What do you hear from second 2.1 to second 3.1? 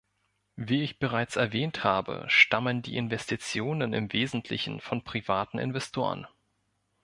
stammen die